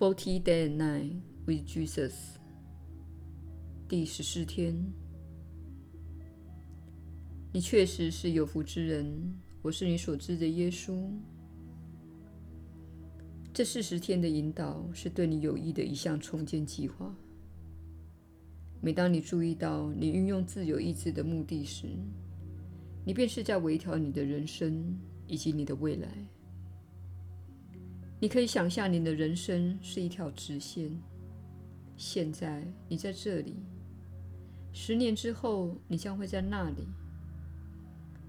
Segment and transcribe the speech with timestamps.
[0.00, 1.12] Forty Day and Night
[1.44, 2.14] with Jesus，
[3.86, 4.74] 第十四天。
[7.52, 11.06] 你确实是有福之人，我是你所知的耶稣。
[13.52, 17.14] 这四十天的引导是对你有益的一项重建计划。
[18.80, 21.86] 每当你注意到你运用自由意志的目的时，
[23.04, 26.08] 你便是在微调你的人生以及你的未来。
[28.22, 30.90] 你可以想象你的人生是一条直线。
[31.96, 33.56] 现在你在这里，
[34.72, 36.86] 十年之后你将会在那里。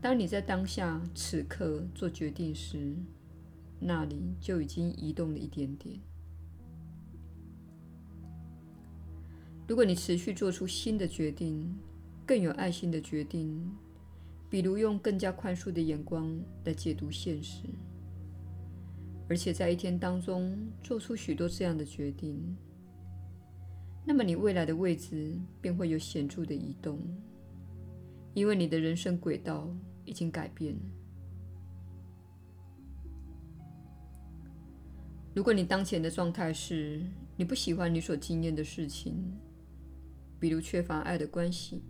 [0.00, 2.96] 当你在当下此刻做决定时，
[3.78, 5.98] 那里就已经移动了一点点。
[9.68, 11.76] 如果你持续做出新的决定，
[12.26, 13.72] 更有爱心的决定，
[14.50, 17.62] 比如用更加宽恕的眼光来解读现实。
[19.28, 22.56] 而且在一天当中做出许多这样的决定，
[24.04, 27.00] 那么你未来的位置便会有显著的移动，
[28.34, 29.68] 因为你的人生轨道
[30.04, 30.80] 已经改变了。
[35.34, 37.02] 如果你当前的状态是
[37.36, 39.36] 你不喜欢你所经验的事情，
[40.38, 41.82] 比如缺乏爱的关系，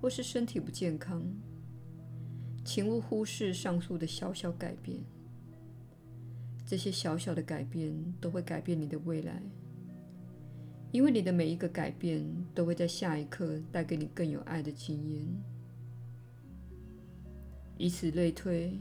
[0.00, 1.22] 或是身体不健康，
[2.64, 4.98] 请勿忽视上述的小小改变。
[6.66, 9.42] 这些小小的改变都会改变你的未来，
[10.92, 15.26] 因为你的每一个改变都会在下一刻带给你更有爱的经验。
[17.76, 18.78] 以此类推，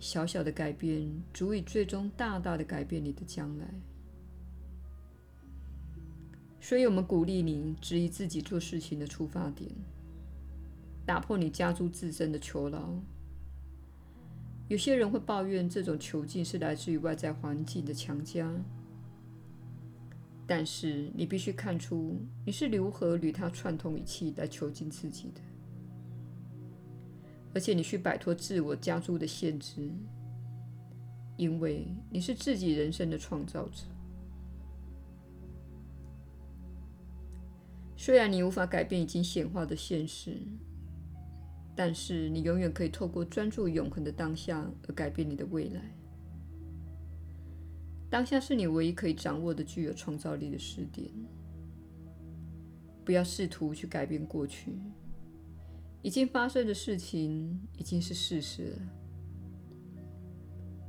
[0.00, 3.66] 小小的改变足以最终大大的改变你的将来。
[6.60, 9.70] 所以，我们鼓励你质疑自己做事情的出发点，
[11.06, 12.94] 打破你加诸自身的囚牢。
[14.70, 18.48] 有些人会抱怨这种囚禁是来自于外在环境的强加，
[20.46, 22.16] 但是你必须看出
[22.46, 25.40] 你是如何与它串通一气来囚禁自己的，
[27.52, 29.90] 而且你需摆脱自我加诸的限制，
[31.36, 33.82] 因为你是自己人生的创造者。
[37.96, 40.36] 虽然你无法改变已经显化的现实。
[41.74, 45.80] 但是你永远可以透过专注永恒的当下而改变你的未来。
[48.10, 51.08] 当下是你唯一可以掌握的具有创造力的时点。
[53.04, 54.72] 不要试图去改变过去，
[56.02, 58.78] 已经发生的事情已经是事实了。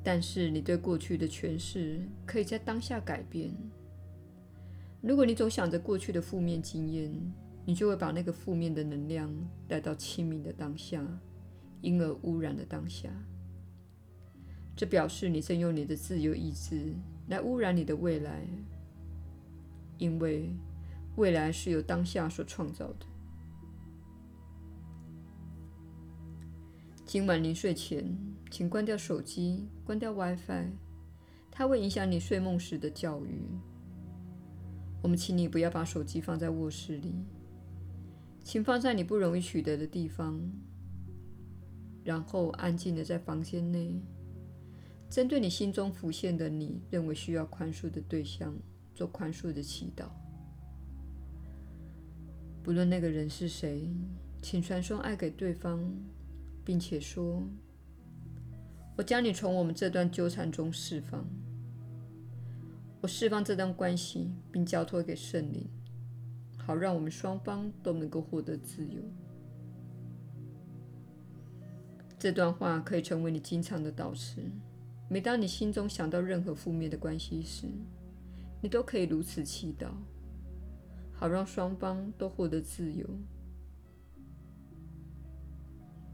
[0.03, 3.52] 但是你对过去的诠释可以在当下改变。
[5.02, 7.12] 如果你总想着过去的负面经验，
[7.66, 9.32] 你就会把那个负面的能量
[9.68, 11.06] 带到清明的当下，
[11.82, 13.10] 因而污染了当下。
[14.76, 16.94] 这表示你正用你的自由意志
[17.28, 18.48] 来污染你的未来，
[19.98, 20.50] 因为
[21.18, 23.06] 未来是由当下所创造的。
[27.06, 28.18] 今晚临睡前，
[28.50, 30.72] 请关掉手机，关掉 WiFi，
[31.52, 33.44] 它会影响你睡梦时的教育。
[35.04, 37.14] 我们请你不要把手机放在卧室里。
[38.44, 40.41] 请放在你不容易取得的地方，
[42.03, 44.02] 然后安静地在房间内，
[45.09, 48.53] 针对你心中浮现的你认为需要宽恕的对象
[48.96, 50.06] 做宽恕的祈祷。
[52.63, 53.90] 不论那个人是谁，
[54.41, 55.80] 请传送爱给对方，
[56.66, 57.44] 并且说
[58.97, 61.25] ：“我将你从我们这段纠缠中释放，
[63.01, 65.68] 我释放这段关系，并交托给圣灵。”
[66.66, 69.02] 好，让我们双方都能够获得自由。
[72.18, 74.42] 这段话可以成为你经常的祷词。
[75.10, 77.68] 每当你心中想到任何负面的关系时，
[78.62, 79.88] 你都可以如此祈祷，
[81.12, 83.06] 好让双方都获得自由。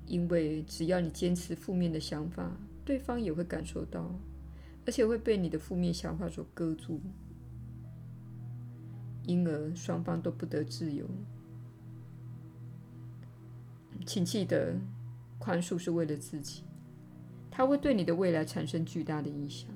[0.05, 4.09] 因为只要你坚持负面的想法，对方也会感受到，
[4.85, 7.01] 而且会被你的负面想法所搁住。
[9.27, 11.05] 因而双方都不得自由。
[14.05, 14.75] 请记得，
[15.37, 16.63] 宽恕是为了自己，
[17.51, 19.69] 它会对你的未来产生巨大的影响。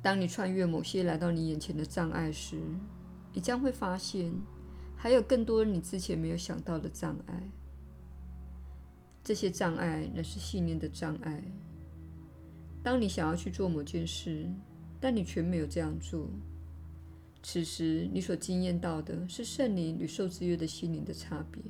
[0.00, 2.56] 当你穿越某些来到你眼前的障碍时，
[3.32, 4.32] 你将会发现，
[4.96, 7.42] 还有更多你之前没有想到的障碍。
[9.24, 11.42] 这些障碍乃是信念的障碍。
[12.82, 14.48] 当你想要去做某件事，
[15.00, 16.28] 但你却没有这样做。
[17.42, 21.62] 此时，你所经验到的是圣灵与受制约的心灵的差别。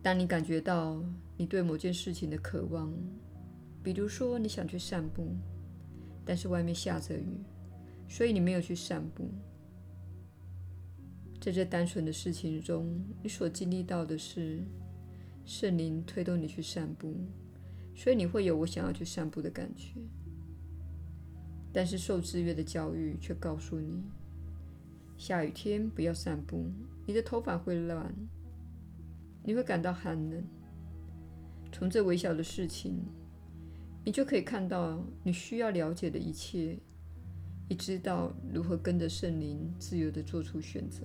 [0.00, 1.02] 当你感觉到
[1.36, 2.92] 你对某件事情的渴望，
[3.82, 5.34] 比如说，你想去散步，
[6.24, 7.42] 但是外面下着雨，
[8.08, 9.28] 所以你没有去散步。
[11.40, 14.62] 在这单纯的事情中，你所经历到的是
[15.44, 17.14] 圣灵推动你去散步，
[17.94, 20.00] 所以你会有我想要去散步的感觉。
[21.74, 24.00] 但是受制约的教育却告诉你，
[25.18, 26.70] 下雨天不要散步，
[27.04, 28.14] 你的头发会乱，
[29.42, 30.40] 你会感到寒冷。
[31.72, 33.04] 从这微小的事情，
[34.04, 36.78] 你就可以看到你需要了解的一切，
[37.68, 41.02] 以知道如何跟着圣灵自由地做出选择。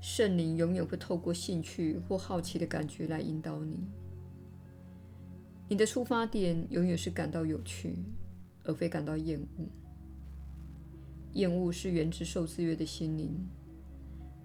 [0.00, 3.80] 圣灵永远会透过兴趣或好奇的感觉来引导你。
[5.68, 7.96] 你的出发点永远是感到有趣，
[8.64, 9.64] 而非感到厌恶。
[11.32, 13.34] 厌恶是源自受制约的心灵。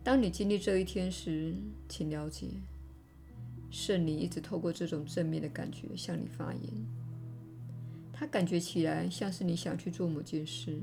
[0.03, 1.53] 当你经历这一天时，
[1.87, 2.47] 请了解。
[3.69, 6.63] 圣灵一直透过这种正面的感觉向你发言，
[8.11, 10.79] 它感觉起来像是你想去做某件事。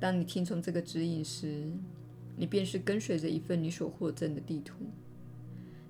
[0.00, 1.70] 当你听从这个指引时，
[2.36, 4.76] 你便是跟随着一份你所获赠的地图，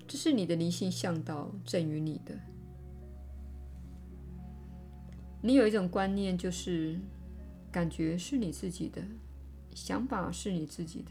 [0.09, 2.37] 这是你的灵性向导赠予你的。
[5.47, 6.99] 你有一种观念，就是
[7.71, 9.03] 感觉是你自己的，
[9.75, 11.11] 想法是你自己的。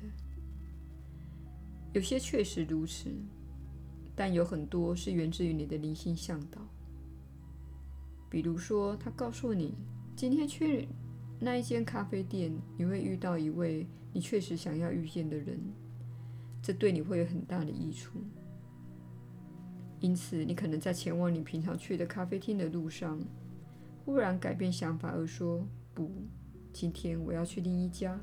[1.93, 3.11] 有些确实如此。
[4.15, 6.61] 但有很多是源自于你的灵性向导，
[8.29, 9.73] 比如说，他告诉你，
[10.15, 10.87] 今天去
[11.39, 15.59] 那一间咖啡店，你会遇到一位你确实想要遇见的人，
[16.61, 18.19] 这对你会有很大的益处。
[19.99, 23.19] 因此，你可能在前往你平常去的咖啡厅的路上，
[24.03, 25.65] 忽然改变想法而说
[25.95, 26.11] ：“不，
[26.73, 28.19] 今天我要去另一家。”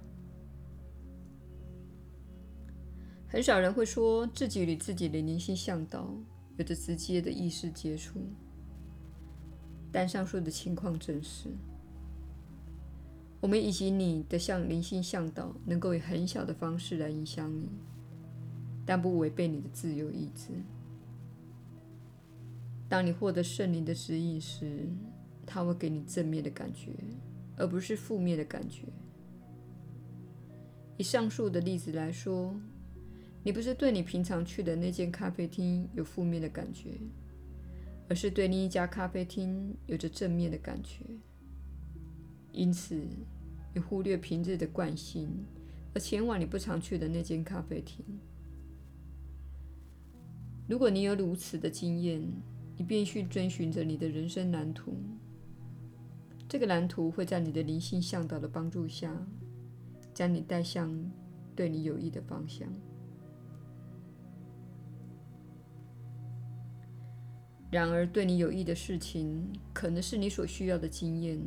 [3.27, 6.13] 很少人会说自己与自己的灵性向导
[6.57, 8.21] 有着直接的意识接触，
[9.93, 11.49] 但上述的情况正是
[13.41, 17.71] 我们以及你的向灵性向导能够以很小的方式来影响你，
[18.85, 20.49] 但不违背你的自由意志。
[22.89, 24.89] 当你获得圣灵的指引时，
[25.53, 26.93] 它会给你正面的感觉，
[27.57, 28.85] 而不是负面的感觉。
[30.97, 32.55] 以上述的例子来说。
[33.43, 36.91] 你不是对你平常去的那间咖啡厅有负面的感觉，
[38.07, 41.07] 而是对另一家咖啡厅有着正面的感觉。
[42.53, 43.01] 因此，
[43.73, 45.31] 你忽略平日的惯性，
[45.95, 48.05] 而前往你不常去的那间咖啡厅。
[50.69, 52.21] 如果你有如此的经验，
[52.77, 54.93] 你必须遵循着你的人生蓝图。
[56.51, 59.17] 这个蓝图会在你的灵性向导的帮助下，
[60.13, 60.93] 将你带向
[61.55, 62.69] 对你有益的方向。
[67.71, 71.41] 然而，对你有益的事情，可能是你所需要的经验，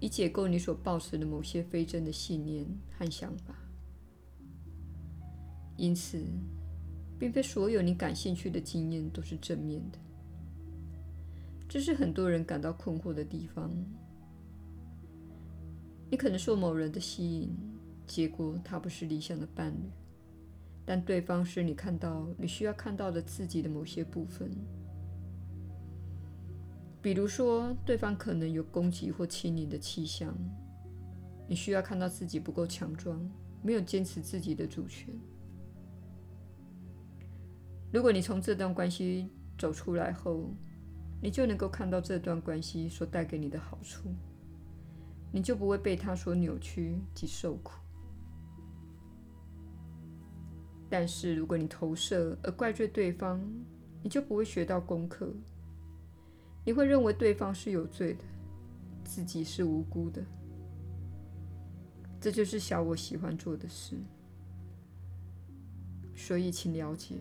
[0.00, 2.66] 以解构你所抱持的某些非真的信念
[2.98, 3.54] 和想法。
[5.76, 6.20] 因此，
[7.16, 9.98] 并非所有你感兴趣的经验都是正面的。
[11.68, 13.70] 这是很多人感到困惑的地方。
[16.10, 17.54] 你可能受某人的吸引，
[18.06, 19.90] 结果他不是理想的伴侣，
[20.86, 24.50] 但对方是你看到你需要看到的自己的某些部分。
[27.00, 30.34] 比如说，对方可能有攻击或欺凌的气象，
[31.46, 33.20] 你需要看到自己不够强壮，
[33.62, 35.14] 没有坚持自己的主权。
[37.92, 40.50] 如果你从这段关系走出来后，
[41.22, 44.08] 你就能够看到这段关系所带给你的好处，
[45.30, 47.72] 你就不会被它所扭曲及受苦。
[50.90, 53.40] 但是，如果你投射而怪罪对方，
[54.02, 55.30] 你就不会学到功课。
[56.64, 58.24] 你会认为对方是有罪的，
[59.04, 60.24] 自己是无辜的。
[62.20, 63.96] 这就是小我喜欢做的事。
[66.16, 67.16] 所以，请了解，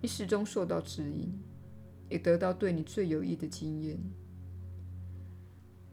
[0.00, 1.32] 你始终受到指引，
[2.10, 3.98] 也得到对你最有益的经验。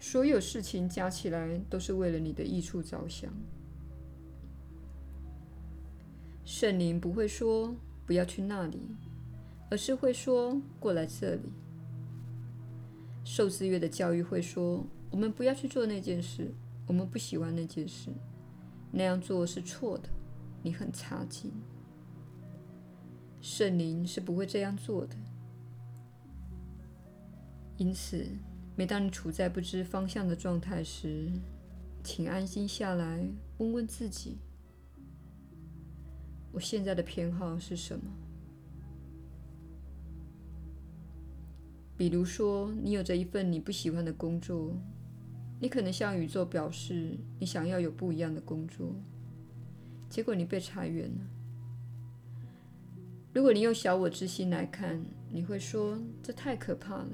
[0.03, 3.33] 所有事情加起来都是为了你的益处着想。
[6.43, 7.73] 圣灵不会说
[8.05, 8.81] 不要去那里，
[9.71, 11.43] 而是会说过来这里。
[13.23, 16.53] 受制约的教育会说：“我们不要去做那件事，
[16.85, 18.09] 我们不喜欢那件事，
[18.91, 20.09] 那样做是错的，
[20.61, 21.49] 你很差劲。”
[23.39, 25.15] 圣灵是不会这样做的。
[27.77, 28.27] 因此，
[28.75, 31.29] 每当你处在不知方向的状态时，
[32.03, 33.27] 请安静下来，
[33.59, 34.39] 问问自己
[36.51, 38.05] ：“我现在的偏好是什么？
[41.95, 44.75] 比如说，你有着一份你不喜欢的工作，
[45.59, 48.95] 你可能向宇宙表示你想要有不一样的工作，
[50.09, 51.23] 结果你被裁员了。
[53.31, 57.09] 如果你用小我之心来看，你会说：“这太可怕了，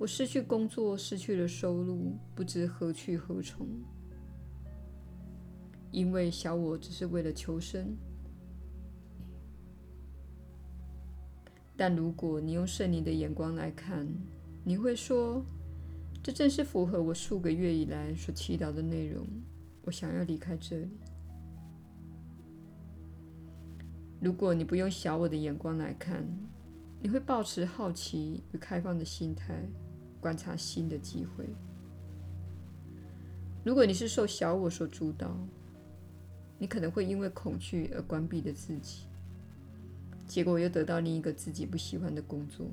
[0.00, 3.68] 我失去工作，失去了收入，不知何去何从。”
[5.92, 7.94] 因为小我只是为了求生。
[11.76, 14.08] 但如果你用圣灵的眼光来看，
[14.64, 15.44] 你会说
[16.24, 19.26] ：“这正是符合我数个月以来所祈祷的内容。
[19.82, 20.88] 我想要离开这里。”
[24.18, 26.26] 如果你不用小我的眼光来看，
[27.02, 29.62] 你会抱持好奇与开放的心态，
[30.20, 31.46] 观察新的机会。
[33.64, 35.36] 如果你是受小我所主导，
[36.58, 39.04] 你可能会因为恐惧而关闭了自己。
[40.26, 42.70] 结果又得到另一个自己不喜欢的工作，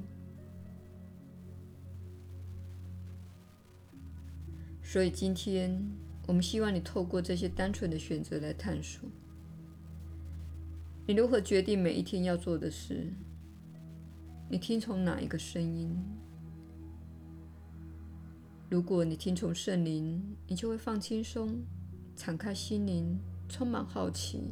[4.84, 5.84] 所以今天
[6.28, 9.10] 我们希望你透过这些单纯的选择来探索，
[11.08, 13.12] 你如何决定每一天要做的事？
[14.50, 15.98] 你听从哪一个声音？
[18.70, 21.64] 如果你听从圣灵，你就会放轻松，
[22.18, 24.52] 敞开心灵，充满好奇，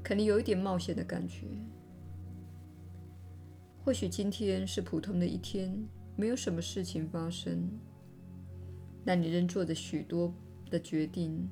[0.00, 1.46] 可能有一点冒险的感觉。
[3.84, 5.76] 或许今天是普通的一天，
[6.14, 7.68] 没有什么事情发生，
[9.04, 10.32] 但你仍做着许多
[10.70, 11.48] 的决定。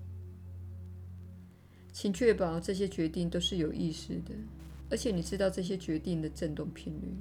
[1.92, 4.32] 请确保这些决定都是有意识的，
[4.88, 7.16] 而且你知道这些决定的振动频率。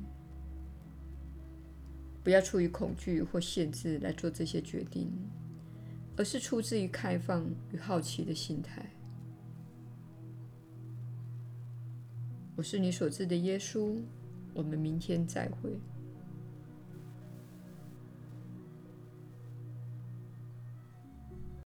[2.30, 5.12] 不要出于恐惧或限制来做这些决定，
[6.16, 8.86] 而是出自于开放与好奇的心态。
[12.56, 14.00] 我是你所知的耶稣。
[14.54, 15.72] 我们明天再会。